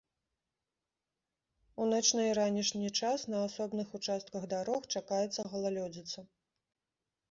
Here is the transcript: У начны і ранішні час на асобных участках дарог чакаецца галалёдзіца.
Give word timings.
У 1.83 1.87
начны 1.93 2.21
і 2.31 2.33
ранішні 2.39 2.89
час 3.01 3.27
на 3.37 3.45
асобных 3.51 3.87
участках 4.03 4.43
дарог 4.59 4.93
чакаецца 4.99 5.41
галалёдзіца. 5.57 6.31